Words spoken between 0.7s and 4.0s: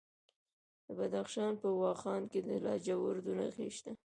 د بدخشان په واخان کې د لاجوردو نښې شته.